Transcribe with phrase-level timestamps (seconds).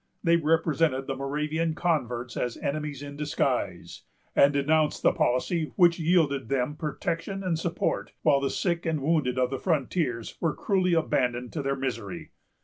[0.23, 4.01] They represented the Moravian converts as enemies in disguise,
[4.35, 9.37] and denounced the policy which yielded them protection and support while the sick and wounded
[9.37, 12.31] of the frontiers were cruelly abandoned to their misery.